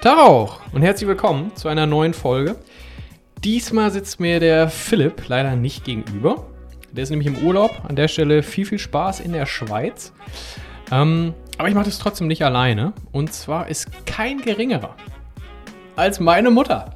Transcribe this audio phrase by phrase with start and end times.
[0.00, 2.56] Tag und herzlich willkommen zu einer neuen Folge.
[3.42, 6.46] Diesmal sitzt mir der Philipp leider nicht gegenüber.
[6.92, 7.82] Der ist nämlich im Urlaub.
[7.88, 10.12] An der Stelle viel, viel Spaß in der Schweiz.
[10.92, 12.92] Ähm, aber ich mache das trotzdem nicht alleine.
[13.10, 14.94] Und zwar ist kein geringerer
[15.96, 16.94] als meine Mutter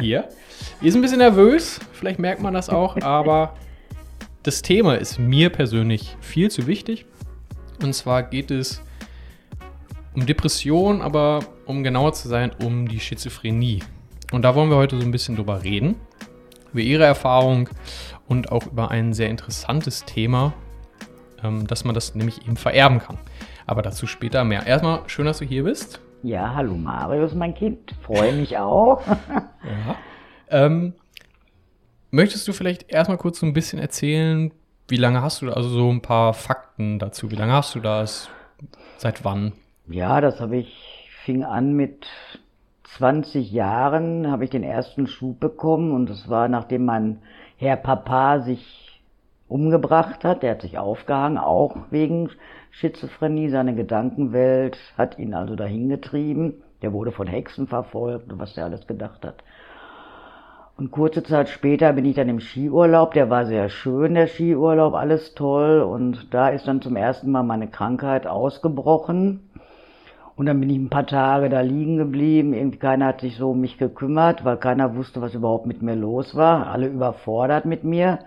[0.00, 0.28] hier.
[0.82, 3.54] Die ist ein bisschen nervös, vielleicht merkt man das auch, aber
[4.42, 7.06] das Thema ist mir persönlich viel zu wichtig.
[7.80, 8.82] Und zwar geht es
[10.14, 13.80] um Depression, aber um genauer zu sein, um die Schizophrenie.
[14.32, 15.96] Und da wollen wir heute so ein bisschen drüber reden,
[16.72, 17.68] über ihre Erfahrung
[18.28, 20.52] und auch über ein sehr interessantes Thema,
[21.42, 23.18] ähm, dass man das nämlich eben vererben kann.
[23.66, 24.66] Aber dazu später mehr.
[24.66, 26.00] Erstmal schön, dass du hier bist.
[26.22, 27.94] Ja, hallo Marius, mein Kind.
[28.02, 29.00] Freue mich auch.
[29.06, 29.96] ja.
[30.48, 30.94] ähm,
[32.10, 34.52] möchtest du vielleicht erstmal kurz so ein bisschen erzählen,
[34.88, 38.28] wie lange hast du, also so ein paar Fakten dazu, wie lange hast du das,
[38.98, 39.52] seit wann?
[39.90, 42.06] Ja, das habe ich, fing an mit
[42.84, 47.18] 20 Jahren, habe ich den ersten Schub bekommen und das war nachdem mein
[47.56, 49.02] Herr Papa sich
[49.48, 52.30] umgebracht hat, der hat sich aufgehangen, auch wegen
[52.70, 58.66] Schizophrenie, seine Gedankenwelt hat ihn also dahin getrieben, der wurde von Hexen verfolgt, was der
[58.66, 59.42] alles gedacht hat.
[60.80, 64.94] Und kurze Zeit später bin ich dann im Skiurlaub, der war sehr schön, der Skiurlaub,
[64.94, 65.82] alles toll.
[65.82, 69.49] Und da ist dann zum ersten Mal meine Krankheit ausgebrochen.
[70.40, 72.54] Und dann bin ich ein paar Tage da liegen geblieben.
[72.54, 75.94] Irgendwie keiner hat sich so um mich gekümmert, weil keiner wusste, was überhaupt mit mir
[75.94, 76.68] los war.
[76.68, 78.20] Alle überfordert mit mir.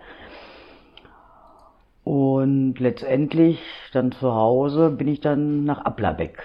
[2.03, 3.59] Und letztendlich
[3.93, 6.43] dann zu Hause bin ich dann nach Ablabeck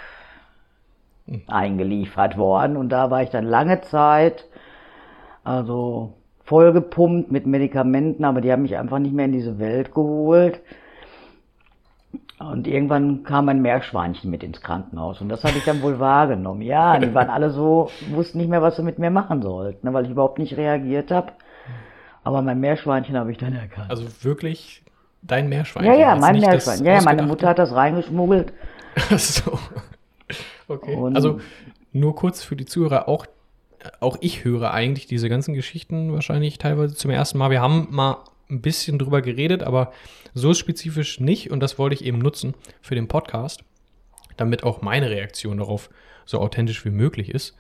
[1.27, 1.43] hm.
[1.49, 2.79] eingeliefert worden.
[2.79, 4.47] Und da war ich dann lange Zeit,
[5.45, 10.63] also vollgepumpt mit Medikamenten, aber die haben mich einfach nicht mehr in diese Welt geholt.
[12.41, 16.63] Und irgendwann kam ein Meerschweinchen mit ins Krankenhaus und das habe ich dann wohl wahrgenommen.
[16.63, 19.93] Ja, die waren alle so, wussten nicht mehr, was sie mit mir machen sollten, ne,
[19.93, 21.33] weil ich überhaupt nicht reagiert habe.
[22.23, 23.91] Aber mein Meerschweinchen habe ich dann erkannt.
[23.91, 24.85] Also wirklich
[25.23, 25.93] dein Meerschweinchen?
[25.93, 26.87] Ja, ja, mein Meerschweinchen.
[26.87, 28.53] Ja, ja, meine Mutter hat das reingeschmuggelt.
[29.11, 29.59] Ach so.
[30.69, 30.95] Okay.
[30.95, 31.41] Und also
[31.93, 33.27] nur kurz für die Zuhörer, auch,
[33.99, 37.51] auch ich höre eigentlich diese ganzen Geschichten wahrscheinlich teilweise zum ersten Mal.
[37.51, 38.19] Wir haben mal
[38.51, 39.93] ein bisschen drüber geredet, aber
[40.35, 41.51] so spezifisch nicht.
[41.51, 43.65] Und das wollte ich eben nutzen für den Podcast,
[44.37, 45.91] damit auch meine Reaktion darauf
[46.25, 47.57] so authentisch wie möglich ist.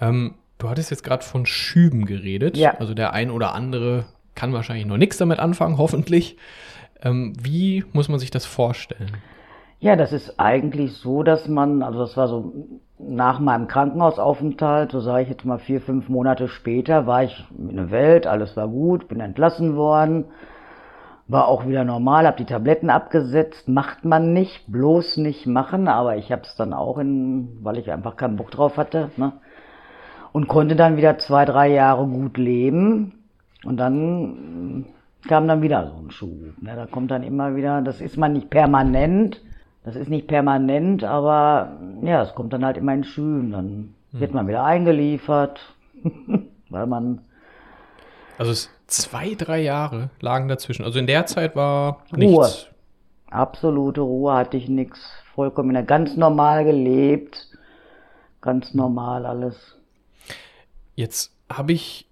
[0.00, 2.56] Ähm, du hattest jetzt gerade von Schüben geredet.
[2.56, 2.76] Ja.
[2.78, 6.36] Also der ein oder andere kann wahrscheinlich noch nichts damit anfangen, hoffentlich.
[7.02, 9.16] Ähm, wie muss man sich das vorstellen?
[9.80, 15.00] Ja, das ist eigentlich so, dass man, also das war so nach meinem Krankenhausaufenthalt, so
[15.00, 18.68] sage ich jetzt mal vier, fünf Monate später, war ich in der Welt, alles war
[18.68, 20.24] gut, bin entlassen worden,
[21.28, 26.16] war auch wieder normal, habe die Tabletten abgesetzt, macht man nicht, bloß nicht machen, aber
[26.16, 29.32] ich habe es dann auch in, weil ich einfach keinen Bock drauf hatte, ne?
[30.32, 33.24] und konnte dann wieder zwei, drei Jahre gut leben
[33.64, 34.86] und dann
[35.26, 36.62] kam dann wieder so ein Schub.
[36.62, 36.76] Ne?
[36.76, 39.42] Da kommt dann immer wieder, das ist man nicht permanent,
[39.86, 43.52] das ist nicht permanent, aber ja, es kommt dann halt immer in Schüben.
[43.52, 44.20] Dann hm.
[44.20, 45.60] wird man wieder eingeliefert,
[46.70, 47.20] weil man.
[48.36, 50.84] Also es zwei, drei Jahre lagen dazwischen.
[50.84, 52.18] Also in der Zeit war Ruhe.
[52.18, 52.66] nichts.
[53.30, 54.98] Absolute Ruhe hatte ich nichts.
[55.36, 57.46] Vollkommen ganz normal gelebt.
[58.40, 59.76] Ganz normal alles.
[60.96, 62.08] Jetzt habe ich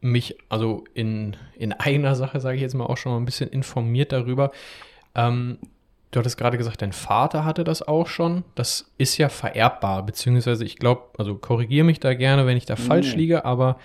[0.00, 3.50] mich also in, in einer Sache, sage ich jetzt mal, auch schon mal ein bisschen
[3.50, 4.50] informiert darüber.
[5.14, 5.58] Ähm,
[6.10, 8.44] Du hattest gerade gesagt, dein Vater hatte das auch schon.
[8.54, 12.76] Das ist ja vererbbar, beziehungsweise ich glaube, also korrigiere mich da gerne, wenn ich da
[12.76, 13.18] falsch mhm.
[13.18, 13.78] liege, aber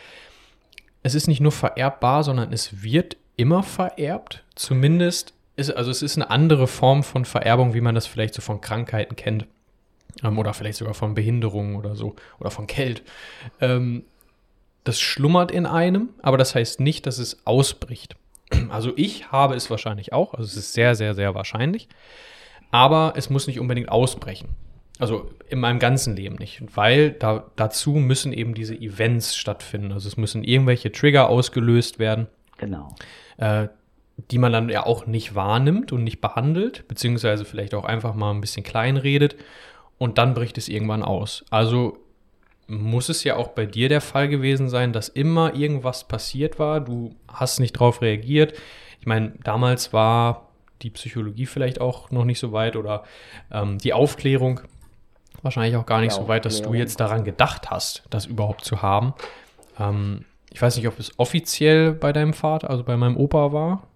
[1.01, 4.44] es ist nicht nur vererbbar, sondern es wird immer vererbt.
[4.56, 8.41] Zumindest ist, also es ist eine andere Form von Vererbung, wie man das vielleicht so
[8.41, 9.45] von Krankheiten kennt.
[10.23, 12.16] Ähm, oder vielleicht sogar von Behinderungen oder so.
[12.40, 13.03] Oder von Kält.
[13.59, 14.05] Ähm,
[14.84, 18.16] das schlummert in einem, aber das heißt nicht, dass es ausbricht.
[18.73, 21.88] Also ich habe es wahrscheinlich auch, also es ist sehr, sehr, sehr wahrscheinlich,
[22.72, 24.50] aber es muss nicht unbedingt ausbrechen.
[24.97, 29.91] Also in meinem ganzen Leben nicht, weil da, dazu müssen eben diese Events stattfinden.
[29.91, 32.25] Also es müssen irgendwelche Trigger ausgelöst werden.
[32.58, 32.96] Genau.
[33.37, 33.67] Äh,
[34.31, 38.31] die man dann ja auch nicht wahrnimmt und nicht behandelt, beziehungsweise vielleicht auch einfach mal
[38.31, 39.35] ein bisschen klein redet
[39.99, 41.46] und dann bricht es irgendwann aus.
[41.52, 41.99] Also
[42.68, 46.80] muss es ja auch bei dir der Fall gewesen sein, dass immer irgendwas passiert war,
[46.80, 48.54] du hast nicht drauf reagiert.
[49.00, 50.50] Ich meine, damals war
[50.82, 53.04] die Psychologie vielleicht auch noch nicht so weit oder
[53.52, 54.62] ähm, die Aufklärung
[55.42, 58.82] wahrscheinlich auch gar nicht so weit, dass du jetzt daran gedacht hast, das überhaupt zu
[58.82, 59.14] haben.
[59.78, 63.88] Ähm, ich weiß nicht, ob es offiziell bei deinem Vater, also bei meinem Opa war.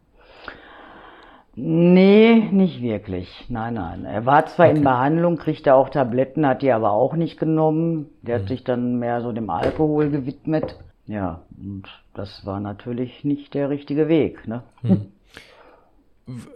[1.60, 3.46] Nee, nicht wirklich.
[3.50, 4.06] Nein, nein.
[4.06, 4.78] Er war zwar Okay.
[4.78, 8.06] in Behandlung, kriegte auch Tabletten, hat die aber auch nicht genommen.
[8.22, 8.42] Der Mhm.
[8.44, 10.78] hat sich dann mehr so dem Alkohol gewidmet.
[11.08, 14.48] Ja, und das war natürlich nicht der richtige Weg.
[14.48, 14.62] Ne?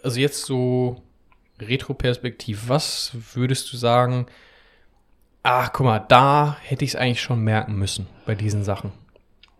[0.03, 0.97] Also jetzt so
[1.59, 4.27] Retroperspektiv, was würdest du sagen,
[5.41, 8.91] ach guck mal, da hätte ich es eigentlich schon merken müssen bei diesen Sachen.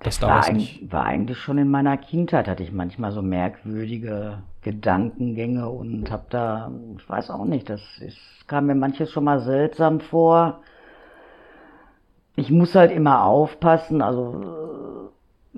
[0.03, 0.92] Das War, damals eig- nicht.
[0.92, 6.71] war eigentlich schon in meiner Kindheit, hatte ich manchmal so merkwürdige Gedankengänge und hab da,
[6.98, 8.18] ich weiß auch nicht, das ist,
[8.48, 10.59] kam mir manches schon mal seltsam vor.
[12.36, 15.12] Ich muss halt immer aufpassen, also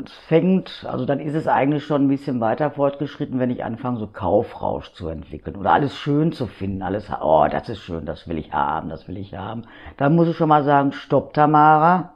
[0.04, 4.00] es fängt, also dann ist es eigentlich schon ein bisschen weiter fortgeschritten, wenn ich anfange,
[4.00, 8.28] so Kaufrausch zu entwickeln oder alles schön zu finden, alles, oh, das ist schön, das
[8.28, 9.63] will ich haben, das will ich haben.
[9.98, 12.12] Dann muss ich schon mal sagen, stopp, Tamara.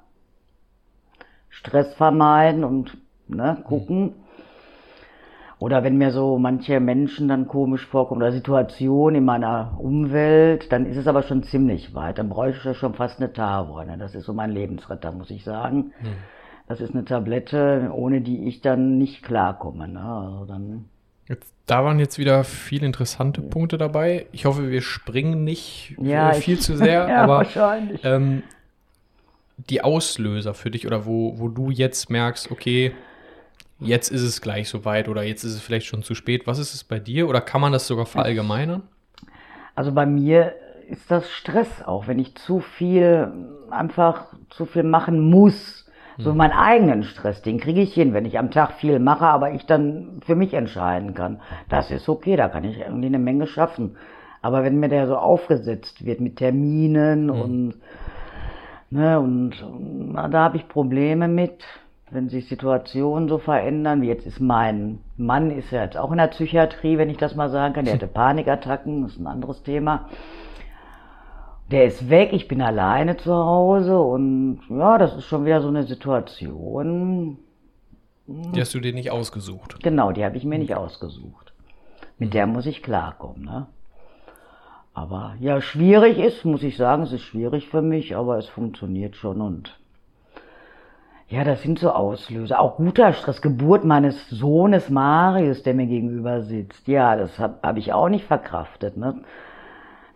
[1.57, 4.13] Stress vermeiden und ne, gucken.
[5.59, 10.85] Oder wenn mir so manche Menschen dann komisch vorkommen oder Situationen in meiner Umwelt, dann
[10.85, 12.19] ist es aber schon ziemlich weit.
[12.19, 13.83] Dann bräuchte ich ja schon fast eine Tavor.
[13.97, 15.93] Das ist so mein Lebensretter, muss ich sagen.
[16.67, 19.87] Das ist eine Tablette, ohne die ich dann nicht klarkomme.
[19.87, 19.99] Ne?
[19.99, 20.85] Also dann,
[21.27, 24.27] Jetzt, da waren jetzt wieder viele interessante Punkte dabei.
[24.31, 28.01] Ich hoffe, wir springen nicht ja, äh, viel ich, zu sehr, ja, aber wahrscheinlich.
[28.05, 28.43] ähm,
[29.57, 32.93] die Auslöser für dich oder wo, wo du jetzt merkst, okay,
[33.79, 36.47] jetzt ist es gleich soweit oder jetzt ist es vielleicht schon zu spät.
[36.47, 38.83] Was ist es bei dir oder kann man das sogar verallgemeinern?
[39.75, 40.53] Also bei mir
[40.87, 43.31] ist das Stress auch, wenn ich zu viel,
[43.69, 45.83] einfach zu viel machen muss.
[46.19, 49.51] So meinen eigenen Stress, den kriege ich hin, wenn ich am Tag viel mache, aber
[49.51, 51.41] ich dann für mich entscheiden kann.
[51.69, 53.97] Das ist okay, da kann ich irgendwie eine Menge schaffen.
[54.41, 57.75] Aber wenn mir der so aufgesetzt wird mit Terminen und,
[58.89, 59.53] ne, und,
[60.13, 61.63] na, da habe ich Probleme mit,
[62.09, 66.17] wenn sich Situationen so verändern, wie jetzt ist mein Mann, ist ja jetzt auch in
[66.17, 69.63] der Psychiatrie, wenn ich das mal sagen kann, der hatte Panikattacken, das ist ein anderes
[69.63, 70.09] Thema.
[71.69, 75.67] Der ist weg, ich bin alleine zu Hause und ja, das ist schon wieder so
[75.67, 77.37] eine Situation.
[78.25, 79.83] Die hast du dir nicht ausgesucht.
[79.83, 81.53] Genau, die habe ich mir nicht ausgesucht.
[82.17, 83.67] Mit der muss ich klarkommen, ne?
[84.97, 89.15] Aber ja, schwierig ist, muss ich sagen, es ist schwierig für mich, aber es funktioniert
[89.15, 89.79] schon und
[91.29, 92.59] ja, das sind so Auslöser.
[92.59, 96.87] Auch guter Stress, Geburt meines Sohnes Marius, der mir gegenüber sitzt.
[96.87, 99.21] Ja, das habe hab ich auch nicht verkraftet, ne?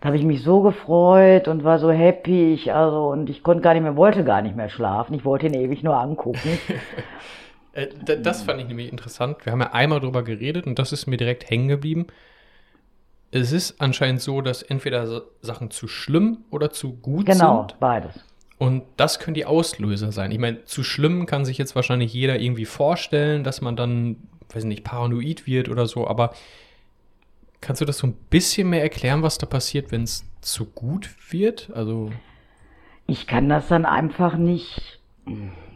[0.00, 3.62] Da habe ich mich so gefreut und war so happy, ich also und ich konnte
[3.62, 5.14] gar nicht mehr, wollte gar nicht mehr schlafen.
[5.14, 6.58] Ich wollte ihn ewig nur angucken.
[7.74, 9.46] Äh, das fand ich nämlich interessant.
[9.46, 12.06] Wir haben ja einmal drüber geredet und das ist mir direkt hängen geblieben.
[13.32, 17.80] Es ist anscheinend so, dass entweder Sa- Sachen zu schlimm oder zu gut genau, sind.
[17.80, 18.14] beides.
[18.58, 20.30] Und das können die Auslöser sein.
[20.30, 24.16] Ich meine, zu schlimm kann sich jetzt wahrscheinlich jeder irgendwie vorstellen, dass man dann,
[24.52, 26.32] weiß nicht, paranoid wird oder so, aber
[27.60, 31.10] kannst du das so ein bisschen mehr erklären, was da passiert, wenn es zu gut
[31.32, 31.70] wird?
[31.74, 32.10] Also,
[33.06, 35.00] Ich kann das dann einfach nicht.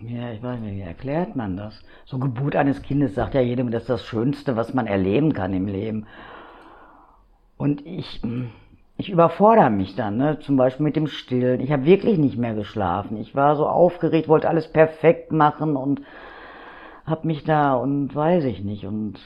[0.06, 1.80] Ja, ich weiß nicht, wie erklärt man das?
[2.04, 5.54] So Geburt eines Kindes sagt ja jedem, das ist das Schönste, was man erleben kann
[5.54, 6.06] im Leben.
[7.58, 8.20] Und ich,
[8.96, 10.38] ich überfordere mich dann, ne?
[10.40, 11.60] zum Beispiel mit dem Stillen.
[11.60, 13.16] Ich habe wirklich nicht mehr geschlafen.
[13.18, 16.02] Ich war so aufgeregt, wollte alles perfekt machen und
[17.06, 18.84] habe mich da und weiß ich nicht.
[18.84, 19.18] Und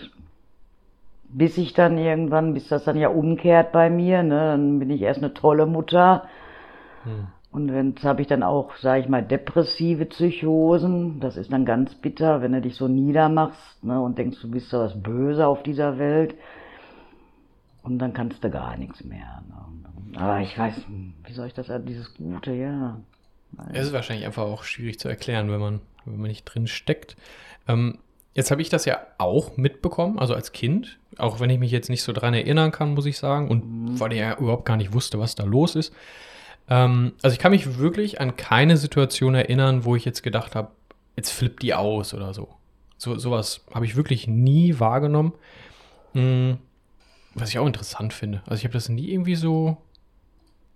[1.29, 5.03] bis ich dann irgendwann, bis das dann ja umkehrt bei mir, ne, dann bin ich
[5.03, 6.25] erst eine tolle Mutter.
[7.53, 11.19] Und wenn habe ich dann auch, sage ich mal, depressive Psychosen.
[11.21, 14.71] Das ist dann ganz bitter, wenn du dich so niedermachst ne, und denkst, du bist
[14.71, 16.35] so was Böse auf dieser Welt.
[17.83, 19.43] Und dann kannst du gar nichts mehr.
[19.49, 20.19] Ne.
[20.19, 20.75] Aber ich weiß,
[21.25, 23.01] wie soll ich das, dieses Gute, ja.
[23.73, 27.17] es ist wahrscheinlich einfach auch schwierig zu erklären, wenn man, wenn man nicht drin steckt.
[27.69, 27.99] Ähm,
[28.35, 31.91] jetzt habe ich das ja auch mitbekommen, also als Kind, auch wenn ich mich jetzt
[31.91, 34.93] nicht so dran erinnern kann, muss ich sagen, und weil ich ja überhaupt gar nicht
[34.93, 35.95] wusste, was da los ist.
[36.69, 40.71] Ähm, also ich kann mich wirklich an keine Situation erinnern, wo ich jetzt gedacht habe,
[41.17, 42.49] jetzt flippt die aus oder so.
[42.97, 45.33] So sowas habe ich wirklich nie wahrgenommen.
[46.13, 46.59] Hm,
[47.35, 48.43] was ich auch interessant finde.
[48.47, 49.77] Also ich habe das nie irgendwie so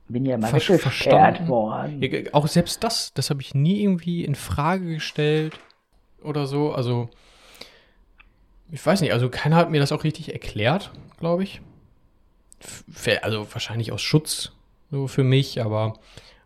[0.08, 1.49] Bin ja immer Ver- verstanden.
[1.49, 2.02] worden.
[2.02, 5.58] ja, auch selbst das, das habe ich nie irgendwie in Frage gestellt
[6.23, 6.73] oder so.
[6.73, 7.08] Also,
[8.70, 11.61] ich weiß nicht, also keiner hat mir das auch richtig erklärt, glaube ich.
[13.23, 14.52] Also wahrscheinlich aus Schutz
[14.90, 15.99] so für mich, aber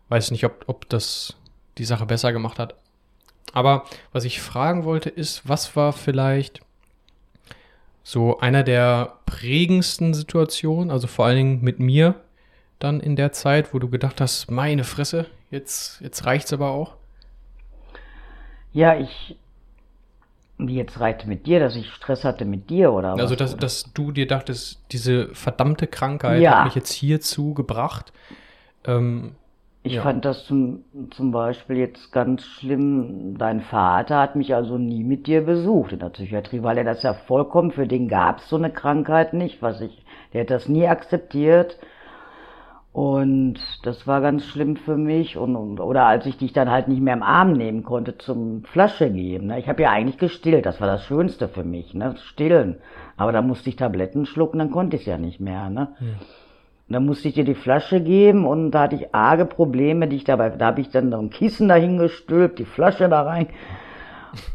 [0.09, 1.35] weiß nicht, ob, ob das
[1.77, 2.75] die Sache besser gemacht hat.
[3.53, 6.61] Aber was ich fragen wollte, ist, was war vielleicht
[8.03, 12.15] so einer der prägendsten Situationen, also vor allen Dingen mit mir,
[12.79, 16.95] dann in der Zeit, wo du gedacht hast, meine Fresse, jetzt, jetzt reicht's aber auch?
[18.73, 19.37] Ja, ich
[20.59, 23.35] Wie jetzt reicht mit dir, dass ich Stress hatte mit dir oder Also, was?
[23.35, 26.49] dass, dass du dir dachtest, diese verdammte Krankheit Ja.
[26.49, 28.13] hat mich jetzt hierzu gebracht.
[28.85, 29.35] Ähm,
[29.81, 30.01] Ich Ja.
[30.01, 33.37] fand das zum, zum Beispiel jetzt ganz schlimm.
[33.37, 37.01] Dein Vater hat mich also nie mit dir besucht in der Psychiatrie, weil er das
[37.01, 40.67] ja vollkommen, für den gab es so eine Krankheit nicht, was ich, der hat das
[40.67, 41.77] nie akzeptiert.
[42.91, 45.37] Und das war ganz schlimm für mich.
[45.37, 48.63] Und, und oder als ich dich dann halt nicht mehr im Arm nehmen konnte zum
[48.63, 49.47] Flasche geben.
[49.47, 49.59] Ne?
[49.59, 52.15] Ich habe ja eigentlich gestillt, das war das Schönste für mich, ne?
[52.17, 52.79] Stillen.
[53.15, 55.69] Aber da musste ich Tabletten schlucken, dann konnte ich es ja nicht mehr.
[55.69, 55.95] Ne?
[55.99, 56.17] Und
[56.89, 60.23] dann musste ich dir die Flasche geben und da hatte ich arge Probleme, die ich
[60.23, 63.47] dabei, da habe ich dann so ein Kissen dahin gestülpt, die Flasche da rein.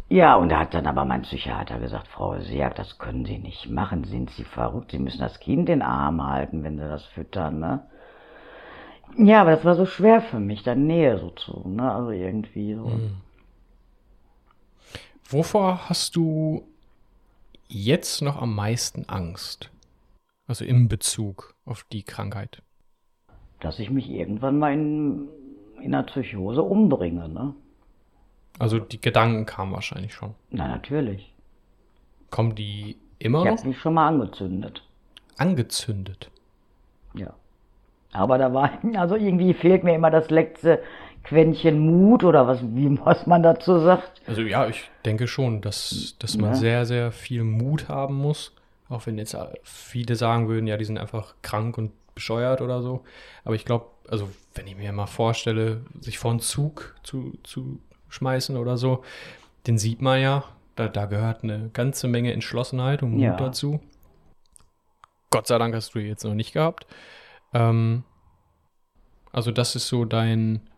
[0.09, 3.71] Ja, und da hat dann aber mein Psychiater gesagt, Frau Seag, das können Sie nicht
[3.71, 7.05] machen, sind Sie verrückt, Sie müssen das Kind in den Arm halten, wenn Sie das
[7.05, 7.87] füttern, ne?
[9.17, 11.91] Ja, aber das war so schwer für mich, da Nähe so zu, ne?
[11.91, 12.91] Also irgendwie so.
[15.29, 16.67] wovor hast du
[17.69, 19.71] jetzt noch am meisten Angst?
[20.47, 22.62] Also im Bezug auf die Krankheit.
[23.61, 25.28] Dass ich mich irgendwann mal in,
[25.80, 27.54] in einer Psychose umbringe, ne?
[28.59, 30.35] Also die Gedanken kamen wahrscheinlich schon.
[30.50, 31.33] Na, natürlich.
[32.30, 34.83] Kommen die immer Ich noch habe mich schon mal angezündet.
[35.38, 36.30] angezündet?
[37.14, 37.35] Ja.
[38.12, 40.83] Aber da war, also irgendwie fehlt mir immer das letzte
[41.25, 44.21] Quäntchen Mut oder was, wie, was man dazu sagt.
[44.26, 46.56] Also ja, ich denke schon, dass, dass man Ja.
[46.56, 48.52] sehr, sehr viel Mut haben muss.
[48.95, 53.03] Auch wenn jetzt viele sagen würden, ja, die sind einfach krank und bescheuert oder so.
[53.45, 57.81] Aber ich glaube, also wenn ich mir mal vorstelle, sich vor einen Zug zu, zu
[58.09, 59.03] schmeißen oder so,
[59.67, 60.45] den sieht man ja.
[60.77, 63.37] Da, da gehört eine ganze Menge Entschlossenheit und Mut Ja.
[63.37, 63.81] dazu.
[65.31, 66.87] Gott sei Dank hast du jetzt noch nicht gehabt.
[67.53, 68.05] Ähm,
[69.33, 70.69] also das ist so dein,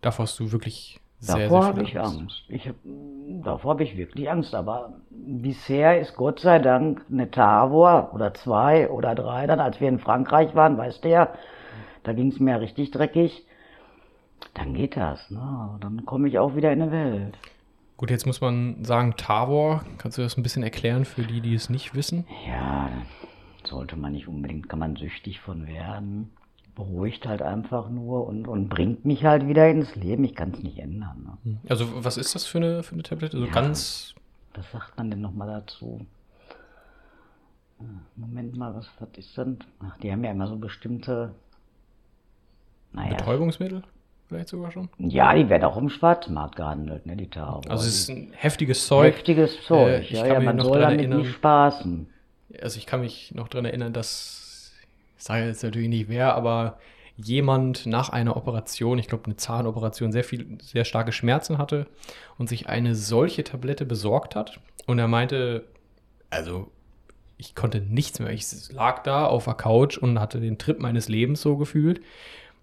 [0.00, 2.42] davor hast du wirklich sehr, Davor habe ich Angst.
[2.48, 2.74] Ich hab,
[3.44, 4.56] davor habe ich wirklich Angst.
[4.56, 9.88] Aber bisher ist Gott sei Dank eine Tavor oder zwei oder drei dann, als wir
[9.88, 11.32] in Frankreich waren, weißt du ja,
[12.02, 13.46] da ging es mir richtig dreckig.
[14.54, 15.78] Dann geht das, ne?
[15.80, 17.38] Dann komme ich auch wieder in die Welt.
[17.96, 21.54] Gut, jetzt muss man sagen, Tavor, kannst du das ein bisschen erklären für die, die
[21.54, 22.26] es nicht wissen?
[22.48, 22.88] Ja,
[23.62, 26.32] sollte man nicht unbedingt, kann man süchtig von werden.
[26.74, 30.24] Beruhigt halt einfach nur und, und bringt mich halt wieder ins Leben.
[30.24, 31.38] Ich kann es nicht ändern.
[31.44, 31.58] Ne?
[31.68, 33.36] Also, was ist das für eine, für eine Tablette?
[33.36, 34.14] Also ganz,
[34.54, 36.06] Was sagt man denn nochmal dazu?
[37.78, 37.84] Äh,
[38.16, 39.58] Moment mal, was, was ist denn?
[39.80, 41.34] Ach, die haben ja immer so bestimmte.
[42.92, 43.16] Naja.
[43.16, 43.82] Betäubungsmittel?
[44.28, 44.88] Vielleicht sogar schon?
[44.96, 47.70] Ja, die werden auch im Schwarzmarkt gehandelt, ne, die Tauben.
[47.70, 49.14] Also, es ist ein heftiges Zeug.
[49.14, 49.88] heftiges Zeug.
[49.88, 51.18] Äh, ich ja, kann ja, mich man noch soll dran damit erinnern.
[51.20, 52.06] nicht spaßen.
[52.62, 54.41] Also, ich kann mich noch daran erinnern, dass,
[55.22, 56.78] ich sage jetzt natürlich nicht wer, aber
[57.16, 61.86] jemand nach einer Operation, ich glaube eine Zahnoperation, sehr viel, sehr starke Schmerzen hatte
[62.38, 64.58] und sich eine solche Tablette besorgt hat.
[64.88, 65.64] Und er meinte,
[66.28, 66.72] also
[67.36, 68.30] ich konnte nichts mehr.
[68.30, 72.00] Ich lag da auf der Couch und hatte den Trip meines Lebens so gefühlt.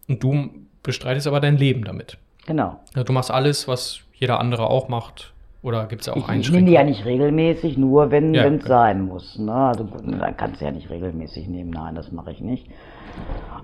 [0.09, 0.49] Und du
[0.83, 2.17] bestreitest aber dein Leben damit.
[2.45, 2.83] Genau.
[2.93, 5.33] Also du machst alles, was jeder andere auch macht.
[5.61, 6.65] Oder gibt es ja auch Ich, ich nehme Einschränkungen?
[6.67, 8.67] die ja nicht regelmäßig, nur wenn Ja, es ja.
[8.67, 9.37] sein muss.
[9.37, 9.53] Ne?
[9.53, 11.69] Also dann kannst du ja nicht regelmäßig nehmen.
[11.71, 12.67] Nein, das mache ich nicht.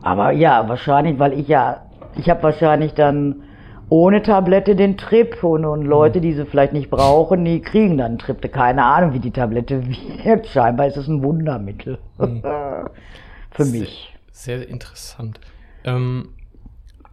[0.02, 1.86] Aber ja, wahrscheinlich, weil ich ja,
[2.18, 3.44] ich habe wahrscheinlich dann
[3.88, 5.86] ohne Tablette den Trip und, und Mhm.
[5.86, 8.42] Leute, die sie vielleicht nicht brauchen, die kriegen dann einen Trip.
[8.52, 9.84] Keine Ahnung, wie die Tablette
[10.26, 10.48] wirkt.
[10.48, 12.00] Scheinbar ist es ein Wundermittel.
[12.18, 14.12] Für mich.
[14.14, 14.20] Mhm.
[14.32, 15.40] Sehr, sehr interessant.
[15.86, 16.30] Ähm,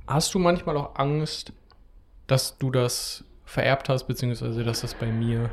[0.08, 1.52] hast du manchmal auch Angst,
[2.26, 5.50] dass du das vererbt hast, beziehungsweise dass das bei mir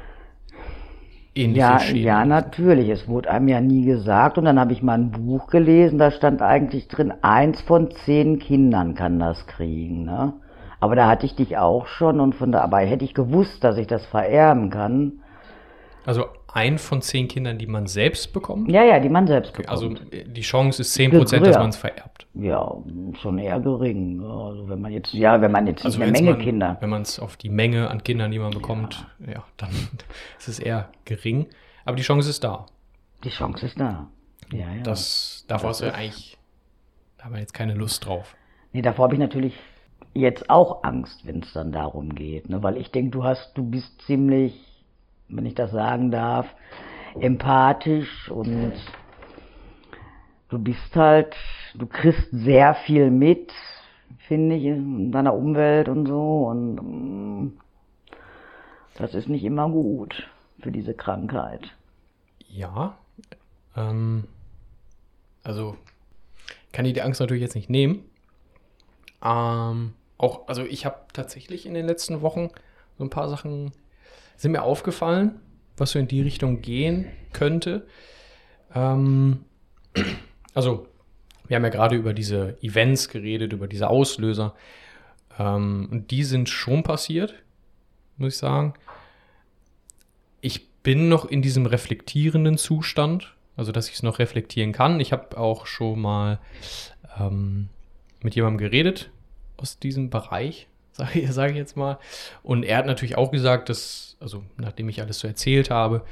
[1.36, 2.88] ähnliche Ja, Schäden ja, natürlich.
[2.90, 4.38] Es wurde einem ja nie gesagt.
[4.38, 8.40] Und dann habe ich mal ein Buch gelesen, da stand eigentlich drin, eins von zehn
[8.40, 10.06] Kindern kann das kriegen.
[10.06, 10.34] Ne?
[10.80, 13.78] Aber da hatte ich dich auch schon und von da, aber hätte ich gewusst, dass
[13.78, 15.20] ich das vererben kann.
[16.10, 18.72] Also ein von zehn Kindern, die man selbst bekommt.
[18.72, 19.70] Ja, ja, die man selbst bekommt.
[19.70, 21.60] Also äh, die Chance ist 10%, dass Ja.
[21.60, 22.26] man es vererbt.
[22.34, 22.74] ja,
[23.22, 24.18] schon eher gering.
[24.18, 24.28] ne?
[24.28, 26.78] Also wenn man jetzt, ja, wenn man jetzt Also eine Menge man, Kinder.
[26.80, 29.70] Wenn man es auf die Menge an Kindern, die man bekommt, ja, dann
[30.40, 31.46] ist es eher gering.
[31.86, 32.66] Aber die Chance ist da.
[33.24, 34.08] Die Chance ist da.
[34.52, 34.82] Ja, ja.
[34.82, 36.40] Das, davor du ja eigentlich,
[37.20, 38.36] da haben wir jetzt keine Lust drauf.
[38.74, 39.54] Nee, davor habe ich natürlich
[40.16, 42.64] jetzt auch Angst, wenn es dann darum geht, ne?
[42.64, 44.56] weil ich denke, du hast, du bist ziemlich,
[45.30, 46.48] wenn ich das sagen darf,
[47.20, 48.74] empathisch und
[50.50, 51.36] du bist halt,
[51.76, 53.54] du kriegst sehr viel mit,
[54.18, 57.60] finde ich, in deiner Umwelt und so und mm,
[58.96, 60.28] das ist nicht immer gut
[60.60, 61.72] für diese Krankheit.
[62.50, 62.98] Ja.
[63.76, 64.26] Ähm,
[65.44, 65.78] also
[66.72, 68.04] kann ich die Angst natürlich jetzt nicht nehmen.
[69.24, 72.50] Ähm, auch, also ich habe tatsächlich in den letzten Wochen
[72.98, 73.72] so ein paar Sachen
[74.40, 75.42] sind mir aufgefallen,
[75.76, 77.86] was so in die Richtung gehen könnte.
[78.74, 79.44] Ähm,
[80.54, 80.88] also,
[81.48, 84.56] wir haben ja gerade über diese Events geredet, über diese Auslöser.
[85.38, 87.36] Ähm, und die sind schon passiert,
[88.16, 88.76] muss ich sagen.
[90.40, 95.02] Ich bin noch in diesem reflektierenden Zustand, also dass ich es noch reflektieren kann.
[95.02, 96.40] Ich habe auch schon mal
[97.20, 97.68] ähm,
[98.24, 99.12] mit jemandem geredet
[99.58, 100.68] aus diesem Bereich,
[101.06, 101.98] sage ich, sag ich jetzt mal.
[102.44, 106.04] Und er hat natürlich auch gesagt, dass, also nachdem ich alles so erzählt habe,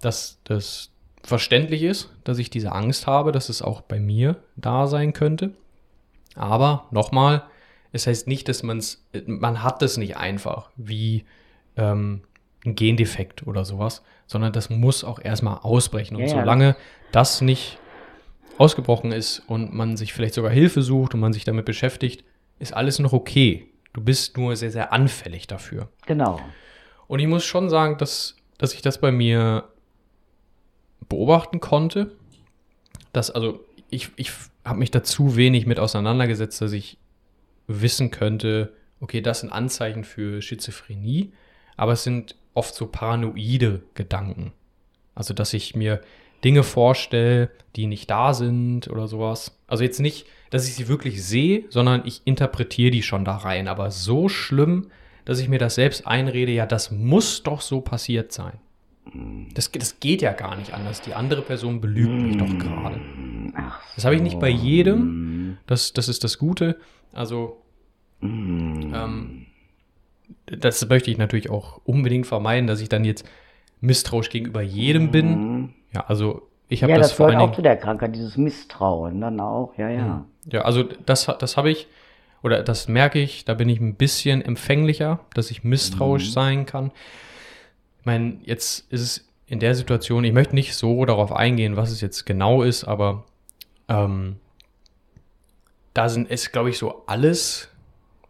[0.00, 0.90] dass das
[1.22, 5.52] verständlich ist, dass ich diese Angst habe, dass es auch bei mir da sein könnte.
[6.34, 7.42] Aber nochmal,
[7.92, 11.24] es heißt nicht, dass man es, man hat es nicht einfach, wie
[11.76, 12.22] ähm,
[12.64, 16.16] ein Gendefekt oder sowas, sondern das muss auch erstmal ausbrechen.
[16.16, 16.76] Und ja, solange
[17.12, 17.78] das nicht
[18.58, 22.24] ausgebrochen ist und man sich vielleicht sogar Hilfe sucht und man sich damit beschäftigt,
[22.58, 23.69] ist alles noch okay.
[23.92, 25.88] Du bist nur sehr, sehr anfällig dafür.
[26.06, 26.40] Genau.
[27.08, 29.68] Und ich muss schon sagen, dass, dass ich das bei mir
[31.08, 32.12] beobachten konnte.
[33.12, 34.30] Dass, also, ich, ich
[34.64, 36.98] habe mich da zu wenig mit auseinandergesetzt, dass ich
[37.66, 41.32] wissen könnte, okay, das sind Anzeichen für Schizophrenie,
[41.76, 44.52] aber es sind oft so paranoide Gedanken.
[45.16, 46.00] Also, dass ich mir
[46.44, 49.58] Dinge vorstelle, die nicht da sind oder sowas.
[49.66, 53.68] Also jetzt nicht, dass ich sie wirklich sehe, sondern ich interpretiere die schon da rein.
[53.68, 54.88] Aber so schlimm,
[55.24, 58.54] dass ich mir das selbst einrede, ja, das muss doch so passiert sein.
[59.54, 61.00] Das, das geht ja gar nicht anders.
[61.02, 63.00] Die andere Person belügt mich doch gerade.
[63.94, 65.58] Das habe ich nicht bei jedem.
[65.66, 66.78] Das, das ist das Gute.
[67.12, 67.62] Also,
[68.22, 69.46] ähm,
[70.46, 73.28] das möchte ich natürlich auch unbedingt vermeiden, dass ich dann jetzt
[73.80, 75.74] misstrauisch gegenüber jedem bin.
[75.92, 77.50] Ja, also ich habe ja, das, das vor allen Dingen.
[77.50, 80.04] auch zu der Krankheit, dieses Misstrauen dann auch, ja, ja.
[80.04, 80.24] Hm.
[80.52, 81.88] Ja, also das, das habe ich,
[82.42, 86.32] oder das merke ich, da bin ich ein bisschen empfänglicher, dass ich misstrauisch mhm.
[86.32, 86.92] sein kann.
[87.98, 91.90] Ich meine, jetzt ist es in der Situation, ich möchte nicht so darauf eingehen, was
[91.90, 93.24] es jetzt genau ist, aber
[93.88, 94.36] ähm,
[95.92, 97.68] da sind es, glaube ich, so alles,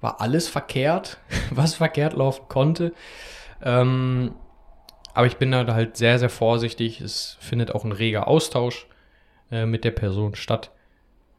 [0.00, 1.18] war alles verkehrt,
[1.50, 2.94] was verkehrt laufen konnte.
[3.62, 4.32] Ähm,
[5.14, 7.00] aber ich bin da halt sehr, sehr vorsichtig.
[7.00, 8.86] Es findet auch ein reger Austausch
[9.50, 10.70] äh, mit der Person statt.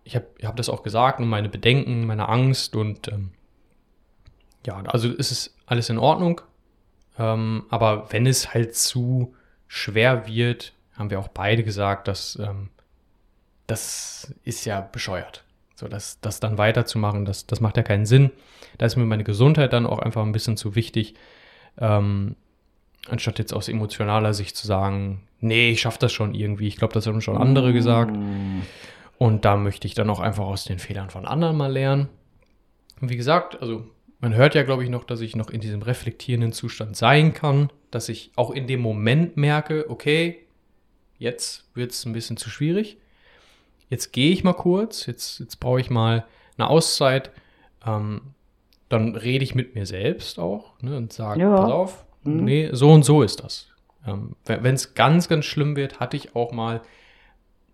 [0.04, 3.32] Ich habe hab das auch gesagt und meine Bedenken, meine Angst und ähm,
[4.66, 6.42] ja, also es ist alles in Ordnung.
[7.18, 9.36] Ähm, aber wenn es halt zu
[9.68, 12.70] schwer wird, haben wir auch beide gesagt, dass ähm,
[13.68, 15.44] das ist ja bescheuert.
[15.76, 18.32] So, das, das dann weiterzumachen, das, das macht ja keinen Sinn.
[18.78, 21.16] Da ist mir meine Gesundheit dann auch einfach ein bisschen zu wichtig.
[21.78, 22.36] Ähm,
[23.08, 26.68] anstatt jetzt aus emotionaler Sicht zu sagen, nee, ich schaffe das schon irgendwie.
[26.68, 28.16] Ich glaube, das haben schon andere gesagt.
[29.18, 32.10] Und da möchte ich dann auch einfach aus den Fehlern von anderen mal lernen.
[33.02, 33.86] Und wie gesagt, also
[34.20, 37.72] man hört ja, glaube ich, noch, dass ich noch in diesem reflektierenden Zustand sein kann,
[37.90, 40.46] dass ich auch in dem Moment merke, okay,
[41.18, 42.98] jetzt wird es ein bisschen zu schwierig.
[43.90, 46.26] Jetzt gehe ich mal kurz, jetzt, jetzt brauche ich mal
[46.58, 47.32] eine Auszeit.
[47.86, 48.22] Ähm,
[48.90, 51.56] dann rede ich mit mir selbst auch ne, und sage, ja.
[51.56, 52.44] pass auf, Mhm.
[52.46, 53.68] Nee, so und so ist das.
[54.06, 56.82] Ähm, Wenn es ganz, ganz schlimm wird, hatte ich auch mal,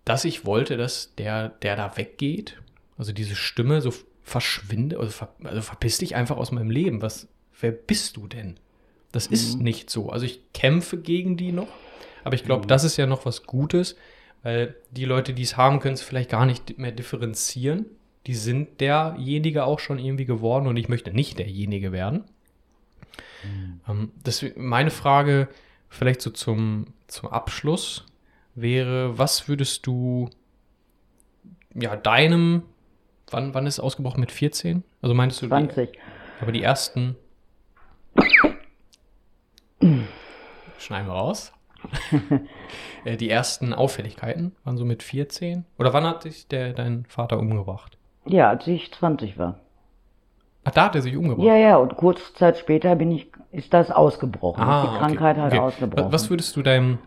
[0.04, 2.60] dass ich wollte, dass der, der da weggeht,
[2.96, 7.02] also diese Stimme so verschwinde, also, ver, also verpiss dich einfach aus meinem Leben.
[7.02, 7.28] Was,
[7.60, 8.58] wer bist du denn?
[9.12, 9.34] Das mhm.
[9.34, 10.10] ist nicht so.
[10.10, 11.68] Also ich kämpfe gegen die noch,
[12.24, 12.68] aber ich glaube, mhm.
[12.68, 13.96] das ist ja noch was Gutes,
[14.42, 17.86] weil die Leute, die es haben, können es vielleicht gar nicht mehr differenzieren.
[18.26, 22.24] Die sind derjenige auch schon irgendwie geworden und ich möchte nicht derjenige werden.
[23.44, 23.80] Mhm.
[23.88, 25.48] Ähm, deswegen meine Frage
[25.88, 28.06] vielleicht so zum, zum Abschluss
[28.54, 30.30] wäre, was würdest du
[31.74, 32.62] ja deinem,
[33.30, 34.82] wann, wann ist ausgebrochen mit 14?
[35.02, 35.92] Also meintest du 20.
[35.92, 35.98] Die,
[36.40, 37.16] aber die ersten
[40.78, 41.52] schneiden wir raus.
[43.04, 45.64] Äh, die ersten Auffälligkeiten waren so mit 14?
[45.78, 47.96] Oder wann hat dich der, dein Vater umgebracht?
[48.26, 49.60] Ja, als ich 20 war.
[50.68, 51.46] Ach, da hat er sich umgebracht?
[51.46, 54.62] Ja, ja, und kurze Zeit später bin ich, ist das ausgebrochen.
[54.62, 55.42] Ah, ist die Krankheit okay.
[55.42, 55.62] halt okay.
[55.62, 56.12] ausgebrochen.
[56.12, 56.98] Was würdest du deinem,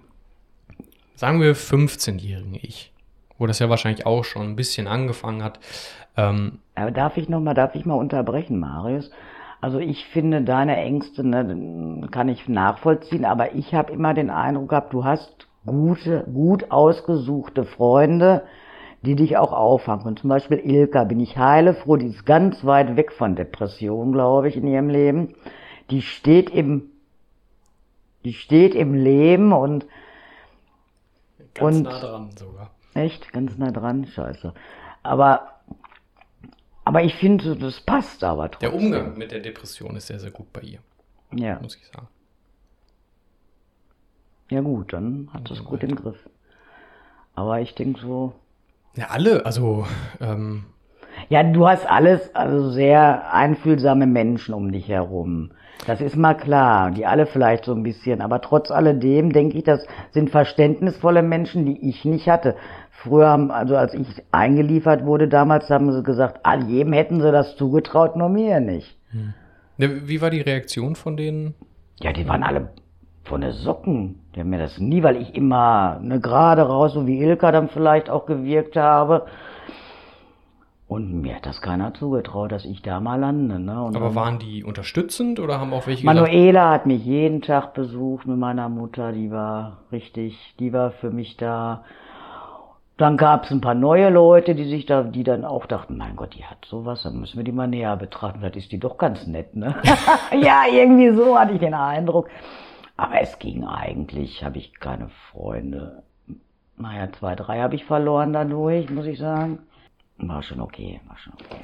[1.14, 2.92] sagen wir, 15-jährigen Ich,
[3.38, 5.60] wo das ja wahrscheinlich auch schon ein bisschen angefangen hat.
[6.18, 9.12] Ähm, Aber darf ich noch mal, darf ich mal unterbrechen, Marius?
[9.62, 14.70] Also ich finde deine Ängste, ne, kann ich nachvollziehen, aber ich habe immer den Eindruck
[14.70, 18.42] gehabt, du hast gute, gut ausgesuchte Freunde,
[19.02, 20.18] die dich auch auffangen können.
[20.18, 24.58] Zum Beispiel Ilka, bin ich heilefroh, die ist ganz weit weg von Depression, glaube ich,
[24.58, 25.36] in ihrem Leben.
[25.90, 26.92] Die steht im,
[28.24, 29.86] die steht im Leben und
[31.54, 32.72] ganz und, nah dran sogar.
[32.94, 34.54] Echt, ganz nah dran, scheiße.
[35.04, 35.52] Aber
[36.84, 38.72] aber ich finde, das passt aber trotzdem.
[38.72, 40.80] Der Umgang mit der Depression ist sehr, sehr gut bei ihr.
[41.32, 41.60] Ja.
[41.62, 42.08] Muss ich sagen.
[44.50, 46.18] Ja gut, dann hat es gut im Griff.
[47.36, 48.34] Aber ich denke so,
[48.96, 49.86] Ja, alle, also,
[50.20, 50.66] ähm,
[51.30, 55.52] Ja, du hast alles, also sehr einfühlsame Menschen um dich herum.
[55.88, 59.64] Das ist mal klar, die alle vielleicht so ein bisschen, aber trotz alledem denke ich,
[59.64, 62.56] das sind verständnisvolle Menschen, die ich nicht hatte.
[62.92, 67.32] Früher haben, also als ich eingeliefert wurde damals, haben sie gesagt, all jedem hätten sie
[67.32, 68.96] das zugetraut, nur mir nicht.
[69.78, 71.56] ne, wie war die Reaktion von denen?
[72.00, 72.70] Ja, die waren alle
[73.24, 74.20] von der Socken.
[74.36, 77.70] Die haben mir das nie, weil ich immer ne, gerade raus, so wie Ilka dann
[77.70, 79.26] vielleicht auch gewirkt habe.
[80.92, 83.60] Und mir hat das keiner zugetraut, dass ich da mal lande.
[83.60, 83.72] Ne?
[83.72, 88.28] Aber waren die unterstützend oder haben auch welche gesagt, Manuela hat mich jeden Tag besucht
[88.28, 91.86] mit meiner Mutter, die war richtig, die war für mich da.
[92.98, 96.18] Dann gab es ein paar neue Leute, die sich da, die dann auch dachten, mein
[96.18, 98.40] Gott, die hat sowas, dann müssen wir die mal näher betrachten.
[98.40, 99.76] Vielleicht ist die doch ganz nett, ne?
[100.42, 102.28] ja, irgendwie so hatte ich den Eindruck.
[103.02, 106.04] Aber es ging eigentlich, habe ich keine Freunde.
[106.78, 109.58] Naja, zwei, drei habe ich verloren dadurch, muss ich sagen.
[110.20, 111.62] War schon okay, war schon okay.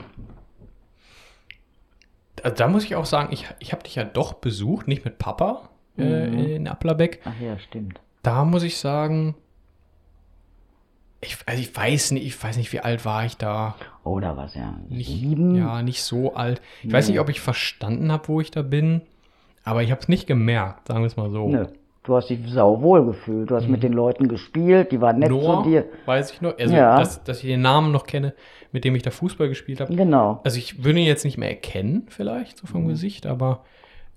[2.42, 5.20] Also da muss ich auch sagen, ich, ich habe dich ja doch besucht, nicht mit
[5.20, 7.22] Papa äh, in Applerbeck.
[7.24, 8.02] Ach ja, stimmt.
[8.24, 9.36] Da muss ich sagen,
[11.22, 13.76] ich, also ich weiß nicht, ich weiß nicht, wie alt war ich da.
[14.04, 15.54] Oh, da war es ja Nicht, sieben.
[15.54, 16.64] Ja, nicht so alt.
[16.82, 19.04] Ich weiß nicht, ob ich verstanden habe, wo ich da bin,
[19.68, 21.48] aber ich habe es nicht gemerkt, sagen wir es mal so.
[21.48, 21.66] Nö.
[22.04, 23.52] Du hast dich sauwohl gefühlt.
[23.52, 25.86] Du hast mit den Leuten gespielt, die waren nett Noah, zu dir.
[26.06, 26.98] weiß ich noch, also Ja.
[26.98, 28.34] dass, dass ich den Namen noch kenne,
[28.72, 29.94] mit dem ich da Fußball gespielt habe.
[29.94, 30.40] Genau.
[30.46, 32.72] Also ich würde ihn jetzt nicht mehr erkennen, vielleicht, so Mhm.
[32.72, 33.66] vom Gesicht, aber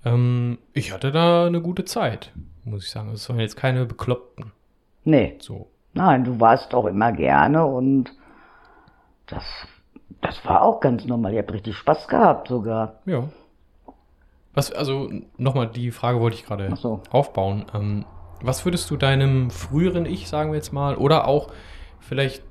[0.04, 2.32] ähm, ich hatte da eine gute Zeit,
[2.64, 3.10] muss ich sagen.
[3.12, 4.52] Es waren jetzt keine Bekloppten.
[5.02, 5.34] Nee.
[5.40, 5.66] So.
[5.92, 8.12] Nein, du warst auch immer gerne und
[9.26, 9.42] das,
[10.22, 11.32] das war auch ganz normal.
[11.32, 13.00] Ihr habt richtig Spaß gehabt sogar.
[13.06, 13.24] Ja.
[14.60, 17.02] Was, also nochmal, die Frage wollte ich gerade so.
[17.10, 17.64] aufbauen.
[17.74, 18.04] Ähm,
[18.42, 21.50] was würdest du deinem früheren Ich, sagen wir jetzt mal, oder auch
[21.98, 22.42] vielleicht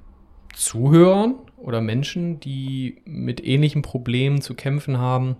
[0.55, 5.37] Zuhörern oder Menschen, die mit ähnlichen Problemen zu kämpfen haben,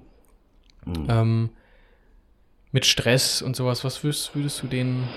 [1.07, 1.49] ähm,
[2.71, 5.07] mit Stress und sowas, was würdest, würdest du denen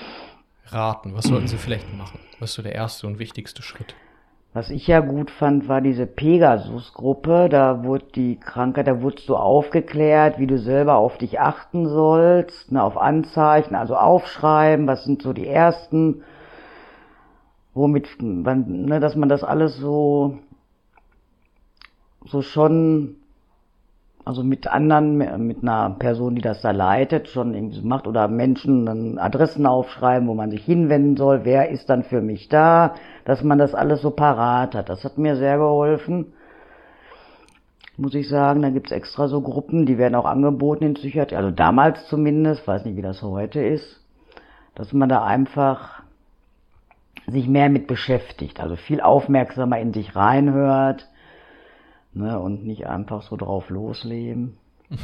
[0.65, 1.13] raten?
[1.13, 2.19] Was sollten sie vielleicht machen?
[2.39, 3.95] Was ist so der erste und wichtigste Schritt?
[4.53, 7.49] Was ich ja gut fand, war diese Pegasus-Gruppe.
[7.49, 12.71] Da wurde die Krankheit, da wurdest du aufgeklärt, wie du selber auf dich achten sollst,
[12.71, 16.23] ne, auf Anzeichen, also aufschreiben, was sind so die ersten,
[17.73, 20.37] womit, wann, ne, dass man das alles so,
[22.23, 23.15] so schon,
[24.25, 28.27] also mit anderen, mit einer Person, die das da leitet, schon irgendwie so macht oder
[28.29, 32.95] Menschen dann Adressen aufschreiben, wo man sich hinwenden soll, wer ist dann für mich da,
[33.25, 34.87] dass man das alles so parat hat.
[34.87, 36.33] Das hat mir sehr geholfen,
[37.97, 38.61] muss ich sagen.
[38.61, 42.85] Da gibt's extra so Gruppen, die werden auch angeboten in Psychiatrie, also damals zumindest, weiß
[42.85, 44.01] nicht, wie das heute ist,
[44.73, 46.01] dass man da einfach
[47.27, 51.09] sich mehr mit beschäftigt, also viel aufmerksamer in sich reinhört
[52.15, 54.57] ne, und nicht einfach so drauf losleben.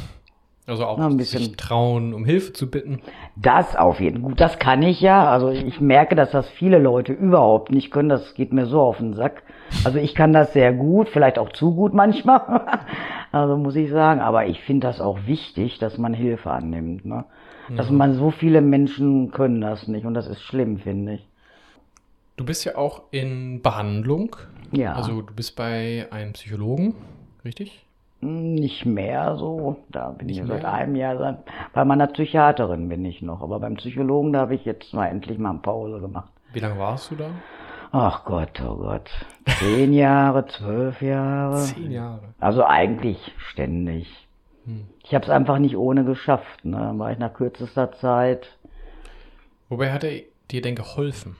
[0.66, 3.00] Also auch Ja, ein sich bisschen- trauen, um Hilfe zu bitten.
[3.34, 4.30] Das auf jeden Fall.
[4.30, 5.28] Gut, das kann ich ja.
[5.28, 8.08] Also ich merke, dass das viele Leute überhaupt nicht können.
[8.08, 9.42] Das geht mir so auf den Sack.
[9.82, 12.60] Also ich kann das sehr gut, vielleicht auch zu gut manchmal.
[13.32, 14.20] Also muss ich sagen.
[14.20, 17.04] Aber ich finde das auch wichtig, dass man Hilfe annimmt.
[17.04, 17.24] Ne?
[17.76, 21.26] Dass man so viele Menschen können das nicht und das ist schlimm, finde ich.
[22.36, 24.36] Du bist ja auch in Behandlung.
[24.72, 24.92] Ja.
[24.94, 26.94] Also du bist bei einem Psychologen,
[27.44, 27.84] richtig?
[28.22, 29.76] Nicht mehr so.
[29.88, 30.72] Da bin Nicht ich seit mehr?
[30.72, 31.16] einem Jahr.
[31.18, 31.38] seit-
[31.72, 33.40] Bei meiner Psychiaterin bin ich noch.
[33.42, 36.30] Aber beim Psychologen, da habe ich jetzt mal endlich mal eine Pause gemacht.
[36.52, 37.30] Wie lange warst du da?
[37.92, 39.10] Ach Gott, oh Gott.
[39.58, 41.56] Zehn Jahre, zwölf Jahre.
[41.56, 42.20] Zehn Jahre.
[42.38, 44.28] Also eigentlich ständig.
[44.66, 44.86] Hm.
[45.02, 46.64] Ich habe es einfach nicht ohne geschafft.
[46.64, 46.76] Ne?
[46.76, 48.46] Dann war ich nach kürzester Zeit.
[49.68, 51.36] Wobei hat er dir denn geholfen?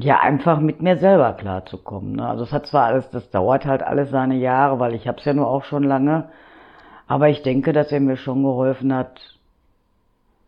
[0.00, 2.16] Ja, einfach mit mir selber klarzukommen.
[2.16, 2.28] Ne?
[2.28, 5.24] Also es hat zwar alles, das dauert halt alles seine Jahre, weil ich habe es
[5.24, 6.28] ja nur auch schon lange.
[7.08, 9.18] Aber ich denke, dass er mir schon geholfen hat,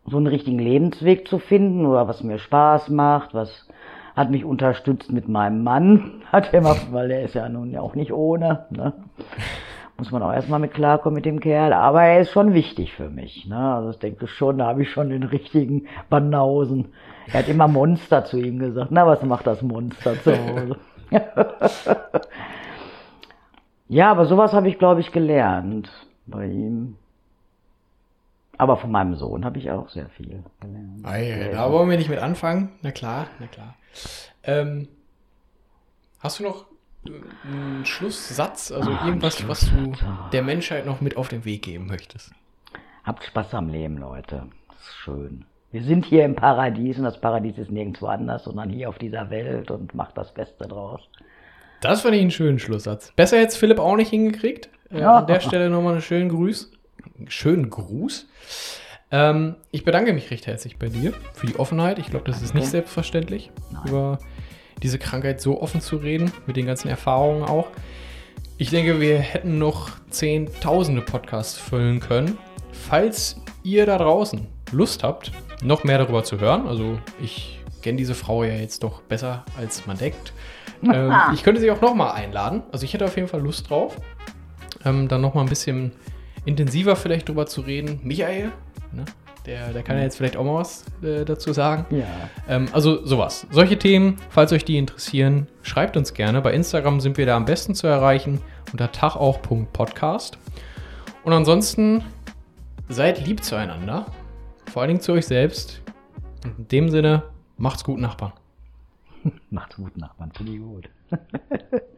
[0.05, 3.67] so einen richtigen Lebensweg zu finden oder was mir Spaß macht, was
[4.15, 7.95] hat mich unterstützt mit meinem Mann, hat er immer, weil der ist ja nun auch
[7.95, 8.93] nicht ohne, ne?
[10.01, 13.11] Muss man auch erstmal mit klarkommen mit dem Kerl, aber er ist schon wichtig für
[13.11, 13.75] mich, ne?
[13.75, 16.91] Also ich denke schon, da habe ich schon den richtigen Banausen.
[17.27, 18.89] Er hat immer Monster zu ihm gesagt.
[18.89, 20.77] Na, was macht das Monster zu Hause?
[23.89, 25.91] ja, aber sowas habe ich, glaube ich, gelernt
[26.25, 26.95] bei ihm.
[28.57, 31.05] Aber von meinem Sohn habe ich auch sehr viel gelernt.
[31.05, 32.71] Ei, da wollen wir nicht mit anfangen.
[32.81, 33.75] Na klar, na klar.
[34.45, 34.87] Ähm,
[36.21, 36.70] hast du noch
[37.05, 39.93] einen Schlusssatz, also irgendwas, was du
[40.31, 42.31] der Menschheit noch mit auf den Weg geben möchtest?
[43.03, 44.43] Habt Spaß am Leben, Leute.
[44.79, 45.45] ist schön.
[45.71, 49.29] Wir sind hier im Paradies und das Paradies ist nirgendwo anders, sondern hier auf dieser
[49.29, 51.01] Welt und macht das Beste draus.
[51.81, 53.11] Das fand ich einen schönen Schlusssatz.
[53.15, 54.69] Besser jetzt Philipp auch nicht hingekriegt.
[54.91, 55.19] Äh, Ja.
[55.19, 56.71] An der Stelle nochmal einen schönen Gruß.
[57.27, 58.27] Schönen Gruß.
[59.11, 61.97] Ähm, ich bedanke mich recht herzlich bei dir für die Offenheit.
[61.99, 63.81] Ich glaube, das ist nicht selbstverständlich, Nein.
[63.87, 64.19] über
[64.83, 67.67] diese Krankheit so offen zu reden, mit den ganzen Erfahrungen auch.
[68.57, 72.37] Ich denke, wir hätten noch zehntausende Podcasts füllen können.
[72.71, 75.31] Falls ihr da draußen Lust habt,
[75.63, 79.85] noch mehr darüber zu hören, also ich kenne diese Frau ja jetzt doch besser, als
[79.87, 80.33] man denkt.
[80.83, 82.63] ähm, ich könnte sie auch nochmal einladen.
[82.71, 83.97] Also ich hätte auf jeden Fall Lust drauf,
[84.85, 85.91] ähm, dann nochmal ein bisschen
[86.45, 87.99] intensiver vielleicht drüber zu reden.
[88.03, 88.51] Michael,
[88.91, 89.05] ne?
[89.45, 91.85] Der, der kann ja jetzt vielleicht auch mal was äh, dazu sagen.
[91.95, 92.05] Ja.
[92.47, 93.47] Ähm, also sowas.
[93.49, 96.41] Solche Themen, falls euch die interessieren, schreibt uns gerne.
[96.41, 100.37] Bei Instagram sind wir da am besten zu erreichen unter tagauch.podcast.
[101.23, 102.03] Und ansonsten
[102.89, 104.05] seid lieb zueinander.
[104.71, 105.81] Vor allen Dingen zu euch selbst.
[106.43, 107.23] Und in dem Sinne,
[107.57, 108.33] macht's gut, Nachbarn.
[109.49, 110.31] Macht's gut, Nachbarn.
[110.31, 110.89] Finde ich gut.